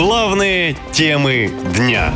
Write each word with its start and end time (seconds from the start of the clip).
Главные 0.00 0.78
темы 0.92 1.52
дня. 1.76 2.10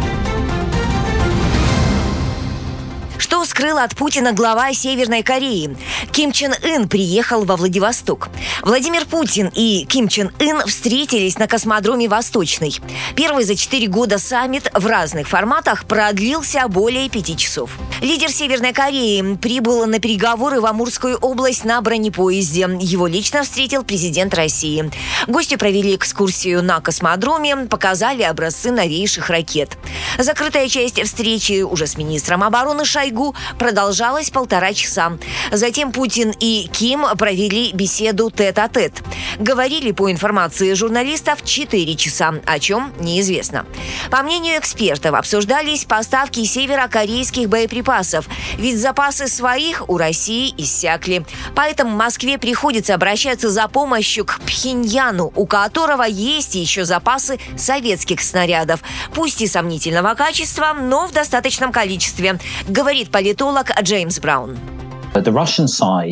Что 3.44 3.50
скрыл 3.50 3.76
от 3.76 3.94
Путина 3.94 4.33
глава 4.33 4.73
Северной 4.73 5.23
Кореи? 5.23 5.76
Ким 6.12 6.33
Чен 6.33 6.54
Ын 6.62 6.89
приехал 6.89 7.44
во 7.44 7.57
Владивосток. 7.57 8.30
Владимир 8.62 9.05
Путин 9.05 9.50
и 9.55 9.84
Ким 9.84 10.09
Чен 10.09 10.32
Ын 10.41 10.66
встретились 10.66 11.37
на 11.37 11.46
космодроме 11.46 12.09
Восточный. 12.09 12.75
Первый 13.15 13.45
за 13.45 13.55
четыре 13.55 13.87
года 13.87 14.19
саммит 14.19 14.70
в 14.73 14.87
разных 14.87 15.29
форматах 15.29 15.84
продлился 15.84 16.66
более 16.69 17.11
пяти 17.11 17.37
часов. 17.37 17.73
Лидер 18.01 18.30
Северной 18.30 18.73
Кореи 18.73 19.37
прибыл 19.37 19.84
на 19.84 19.98
переговоры 19.98 20.62
в 20.62 20.66
Амурскую 20.66 21.19
область 21.19 21.65
на 21.65 21.83
бронепоезде. 21.83 22.66
Его 22.80 23.06
лично 23.06 23.42
встретил 23.42 23.84
президент 23.84 24.33
России. 24.33 24.91
Гости 25.27 25.56
провели 25.56 25.95
экскурсию 25.97 26.62
на 26.62 26.80
космодроме, 26.80 27.56
показали 27.66 28.23
образцы 28.23 28.70
новейших 28.70 29.29
ракет. 29.29 29.77
Закрытая 30.19 30.69
часть 30.69 31.02
встречи 31.02 31.61
уже 31.61 31.87
с 31.87 31.98
министром 31.98 32.42
обороны 32.42 32.87
Шойгу 32.87 33.34
продолжалась 33.59 34.30
полтора 34.30 34.73
часа. 34.73 35.19
Затем 35.52 35.93
Путин 35.93 36.33
и 36.38 36.69
Ким 36.73 37.05
провели 37.16 37.73
беседу 37.73 38.30
тет-а-тет. 38.30 39.02
Говорили 39.38 39.93
по 39.93 40.10
информации 40.10 40.74
журналистов 40.74 41.45
4 41.45 41.97
часа, 41.97 42.34
о 42.47 42.59
чем 42.59 42.93
неизвестно. 43.01 43.66
По 44.10 44.23
мнению 44.23 44.59
экспертов, 44.59 45.15
обсуждались 45.15 45.84
поставки 45.84 46.45
северокорейских 46.45 47.48
боеприпасов, 47.48 48.27
ведь 48.59 48.79
запасы 48.79 49.29
своих 49.29 49.88
у 49.88 49.98
России 49.98 50.55
иссякли. 50.57 51.24
Поэтому 51.55 51.96
Москве 51.96 52.38
приходится 52.38 52.95
обращаться 52.95 53.48
за 53.48 53.66
помощью 53.69 54.24
к 54.24 54.41
Пхеньяну, 54.41 55.32
у 55.35 55.46
которого 55.46 56.02
есть 56.02 56.55
еще 56.55 56.85
запасы 56.85 57.38
советских 57.57 58.21
снарядов, 58.21 58.80
пусть 59.15 59.40
и 59.40 59.46
сомнительного 59.46 60.15
качества, 60.15 60.74
но 60.79 61.07
в 61.07 61.12
достаточном 61.12 61.73
количестве, 61.73 62.38
говорит 62.68 63.10
политолог 63.25 63.73
Джеймс 63.80 64.20
Браун. 64.20 64.58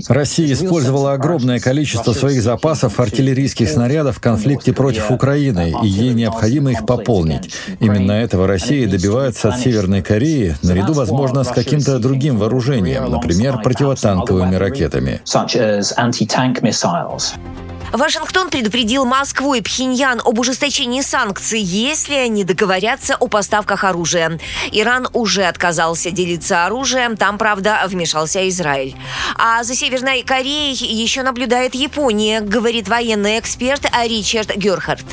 Россия 0.08 0.52
использовала 0.54 1.12
огромное 1.12 1.60
количество 1.60 2.14
своих 2.14 2.40
запасов 2.40 2.98
артиллерийских 2.98 3.68
снарядов 3.68 4.16
в 4.16 4.20
конфликте 4.20 4.72
против 4.72 5.10
Украины, 5.10 5.74
и 5.82 5.86
ей 5.86 6.14
необходимо 6.14 6.70
их 6.70 6.86
пополнить. 6.86 7.52
Именно 7.80 8.12
этого 8.12 8.46
Россия 8.46 8.88
добивается 8.88 9.50
от 9.50 9.58
Северной 9.58 10.00
Кореи, 10.00 10.56
наряду, 10.62 10.94
возможно, 10.94 11.44
с 11.44 11.48
каким-то 11.48 11.98
другим 11.98 12.38
вооружением, 12.38 13.10
например, 13.10 13.60
противотанковыми 13.60 14.54
ракетами. 14.54 15.20
Вашингтон 17.92 18.48
предупредил 18.48 19.04
Москву 19.04 19.52
и 19.54 19.60
Пхеньян 19.60 20.22
об 20.24 20.38
ужесточении 20.38 21.02
санкций, 21.02 21.60
если 21.60 22.14
они 22.14 22.42
договорятся 22.42 23.16
о 23.16 23.28
поставках 23.28 23.84
оружия. 23.84 24.40
Иран 24.72 25.08
уже 25.12 25.44
отказался 25.44 26.10
делиться 26.10 26.64
оружием, 26.64 27.18
там, 27.18 27.36
правда, 27.36 27.82
вмешался 27.86 28.48
Израиль. 28.48 28.96
А 29.36 29.62
за 29.62 29.74
Северной 29.74 30.22
Кореей 30.22 30.74
еще 30.74 31.22
наблюдает 31.22 31.74
Япония, 31.74 32.40
говорит 32.40 32.88
военный 32.88 33.38
эксперт 33.38 33.84
Ричард 34.04 34.56
Герхард. 34.56 35.04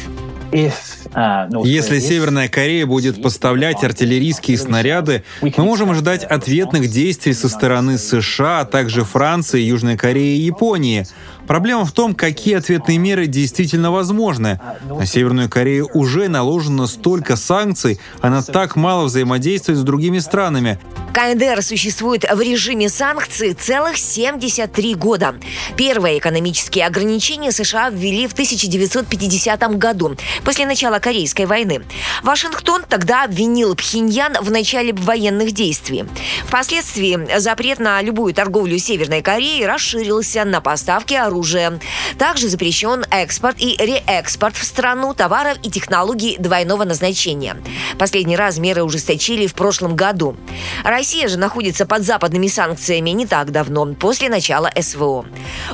Если 1.64 2.00
Северная 2.00 2.48
Корея 2.48 2.86
будет 2.86 3.22
поставлять 3.22 3.84
артиллерийские 3.84 4.58
снаряды, 4.58 5.24
мы 5.42 5.64
можем 5.64 5.92
ожидать 5.92 6.24
ответных 6.24 6.90
действий 6.90 7.34
со 7.34 7.50
стороны 7.50 7.98
США, 7.98 8.62
а 8.62 8.66
также 8.66 9.04
Франции, 9.04 9.62
Южной 9.62 9.98
Кореи 9.98 10.38
и 10.38 10.42
Японии. 10.42 11.06
Проблема 11.48 11.84
в 11.84 11.92
том, 11.92 12.14
какие 12.14 12.56
ответные 12.56 13.00
меры 13.00 13.26
действительно 13.26 13.92
возможны. 13.92 14.60
На 14.88 15.06
Северную 15.08 15.50
Корею 15.50 15.90
уже 15.96 16.28
наложено 16.28 16.86
столько 16.86 17.36
санкций, 17.36 18.00
она 18.22 18.44
так 18.44 18.76
мало 18.76 19.06
взаимодействует 19.06 19.80
с 19.80 19.82
другими 19.82 20.20
странами. 20.20 20.80
КНДР 21.12 21.64
существует 21.64 22.24
в 22.32 22.40
режиме 22.40 22.88
санкций 22.88 23.54
целых 23.54 23.98
73 23.98 24.94
года. 24.94 25.36
Первые 25.76 26.20
экономические 26.20 26.86
ограничения 26.86 27.52
США 27.52 27.90
ввели 27.90 28.28
в 28.28 28.34
1950 28.34 29.78
году, 29.78 30.16
после 30.46 30.68
начала 30.68 30.89
Корейской 31.00 31.46
войны. 31.46 31.84
Вашингтон 32.24 32.84
тогда 32.90 33.24
обвинил 33.24 33.76
Пхеньян 33.76 34.38
в 34.42 34.50
начале 34.50 34.92
военных 34.94 35.52
действий. 35.52 36.06
Впоследствии 36.48 37.38
запрет 37.38 37.78
на 37.78 38.02
любую 38.02 38.34
торговлю 38.34 38.80
Северной 38.80 39.22
Кореей 39.22 39.68
расширился 39.68 40.44
на 40.46 40.62
поставки 40.62 41.14
оружия. 41.14 41.80
Также 42.18 42.50
запрещен 42.50 43.06
экспорт 43.12 43.58
и 43.60 43.76
реэкспорт 43.78 44.58
в 44.58 44.64
страну 44.64 45.14
товаров 45.14 45.60
и 45.62 45.70
технологий 45.70 46.36
двойного 46.40 46.86
назначения. 46.86 47.58
Последний 48.00 48.36
раз 48.36 48.58
меры 48.58 48.84
ужесточили 48.84 49.46
в 49.46 49.54
прошлом 49.54 49.96
году. 49.96 50.36
Россия 50.84 51.28
же 51.28 51.38
находится 51.38 51.86
под 51.86 52.02
западными 52.02 52.48
санкциями 52.48 53.12
не 53.12 53.28
так 53.28 53.52
давно, 53.52 53.86
после 53.94 54.30
начала 54.30 54.72
СВО. 54.80 55.26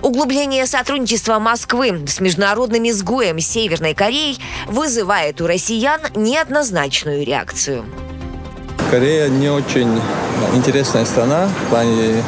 Углубление 0.02 0.66
сотрудничества 0.66 1.40
Москвы 1.40 2.06
с 2.08 2.20
международным 2.20 2.90
изгоем 2.90 3.40
Северной 3.40 3.94
Кореей 3.94 4.40
вызывает 4.68 5.05
у 5.42 5.48
россиян 5.48 6.02
неоднозначную 6.16 7.26
реакцию. 7.26 7.86
Корея 8.90 9.30
не 9.30 9.50
очень 9.50 10.02
интересная 10.54 11.06
страна 11.06 11.48
в 11.48 11.70
плане 11.70 12.12
э, 12.12 12.22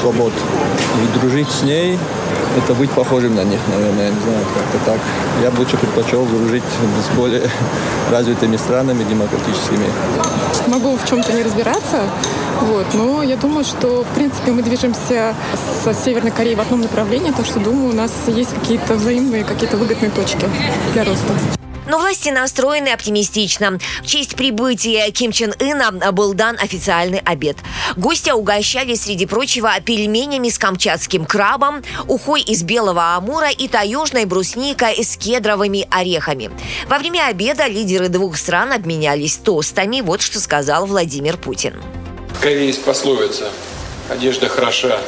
свобод. 0.00 0.32
И 0.32 1.18
дружить 1.18 1.50
с 1.50 1.62
ней– 1.62 1.98
это 2.56 2.74
быть 2.74 2.90
похожим 2.90 3.34
на 3.34 3.44
них, 3.44 3.58
наверное, 3.68 4.04
я 4.06 4.10
не 4.10 4.20
знаю, 4.20 4.44
как-то 4.54 4.90
так. 4.90 5.00
Я 5.42 5.50
бы 5.50 5.60
лучше 5.60 5.76
предпочел 5.76 6.24
дружить 6.24 6.62
с 6.62 7.16
более 7.16 7.42
развитыми 8.10 8.56
странами, 8.56 9.04
демократическими. 9.04 9.86
Могу 10.68 10.96
в 10.96 11.08
чем-то 11.08 11.32
не 11.32 11.42
разбираться, 11.42 12.02
вот, 12.62 12.86
но 12.94 13.22
я 13.22 13.36
думаю, 13.36 13.64
что, 13.64 14.04
в 14.04 14.14
принципе, 14.14 14.52
мы 14.52 14.62
движемся 14.62 15.34
со 15.82 15.92
Северной 15.92 16.30
Кореей 16.30 16.56
в 16.56 16.60
одном 16.60 16.80
направлении, 16.80 17.32
так 17.32 17.44
что, 17.44 17.60
думаю, 17.60 17.90
у 17.90 17.96
нас 17.96 18.12
есть 18.28 18.54
какие-то 18.54 18.94
взаимные, 18.94 19.44
какие-то 19.44 19.76
выгодные 19.76 20.10
точки 20.10 20.48
для 20.92 21.04
роста. 21.04 21.32
Но 21.94 22.00
власти 22.00 22.28
настроены 22.28 22.88
оптимистично. 22.88 23.78
В 24.02 24.06
честь 24.06 24.34
прибытия 24.34 25.12
Ким 25.12 25.30
Чен 25.30 25.54
Ына 25.60 26.10
был 26.10 26.34
дан 26.34 26.56
официальный 26.58 27.20
обед. 27.24 27.56
Гостя 27.94 28.34
угощали, 28.34 28.96
среди 28.96 29.26
прочего, 29.26 29.70
пельменями 29.80 30.48
с 30.48 30.58
камчатским 30.58 31.24
крабом, 31.24 31.84
ухой 32.08 32.40
из 32.40 32.64
белого 32.64 33.14
амура 33.14 33.48
и 33.48 33.68
таежной 33.68 34.24
брусникой 34.24 35.04
с 35.04 35.16
кедровыми 35.16 35.86
орехами. 35.88 36.50
Во 36.88 36.98
время 36.98 37.28
обеда 37.28 37.68
лидеры 37.68 38.08
двух 38.08 38.38
стран 38.38 38.72
обменялись 38.72 39.36
тостами. 39.36 40.00
Вот 40.00 40.20
что 40.20 40.40
сказал 40.40 40.86
Владимир 40.86 41.36
Путин. 41.36 41.80
В 42.36 42.42
Корее 42.42 42.66
есть 42.66 42.82
пословица 42.82 43.48
«Одежда 44.08 44.48
хороша, 44.48 44.98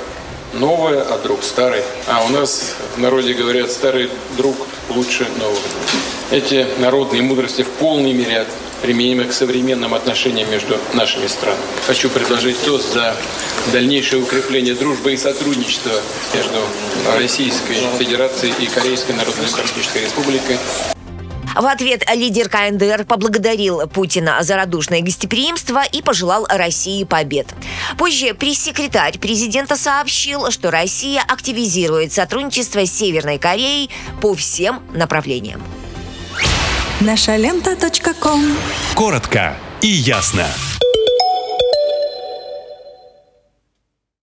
новая, 0.52 1.02
а 1.02 1.18
друг 1.18 1.42
старый». 1.42 1.82
А 2.06 2.24
у 2.24 2.28
нас 2.28 2.74
в 2.96 2.98
народе 2.98 3.34
говорят 3.34 3.70
«старый 3.70 4.10
друг 4.36 4.56
лучше 4.90 5.26
нового». 5.38 5.58
Эти 6.30 6.66
народные 6.78 7.22
мудрости 7.22 7.62
в 7.62 7.70
полной 7.70 8.12
мере 8.12 8.46
применимы 8.82 9.24
к 9.24 9.32
современным 9.32 9.94
отношениям 9.94 10.50
между 10.50 10.78
нашими 10.92 11.26
странами. 11.26 11.60
Хочу 11.86 12.10
предложить 12.10 12.56
тост 12.64 12.92
за 12.92 13.16
дальнейшее 13.72 14.22
укрепление 14.22 14.74
дружбы 14.74 15.12
и 15.12 15.16
сотрудничества 15.16 15.92
между 16.34 16.58
Российской 17.16 17.78
Федерацией 17.98 18.54
и 18.58 18.66
Корейской 18.66 19.12
Народно-Демократической 19.12 20.02
Республикой. 20.02 20.58
В 21.56 21.64
ответ 21.64 22.04
лидер 22.14 22.50
КНДР 22.50 23.06
поблагодарил 23.06 23.86
Путина 23.88 24.42
за 24.42 24.56
радушное 24.56 25.00
гостеприимство 25.00 25.82
и 25.84 26.02
пожелал 26.02 26.46
России 26.50 27.04
побед. 27.04 27.46
Позже 27.96 28.34
пресс-секретарь 28.34 29.18
президента 29.18 29.76
сообщил, 29.76 30.50
что 30.50 30.70
Россия 30.70 31.22
активизирует 31.26 32.12
сотрудничество 32.12 32.84
с 32.84 32.92
Северной 32.92 33.38
Кореей 33.38 33.90
по 34.20 34.34
всем 34.34 34.82
направлениям. 34.92 35.62
Наша 37.00 37.36
лента. 37.36 37.74
Коротко 38.94 39.56
и 39.80 39.88
ясно. 39.88 40.46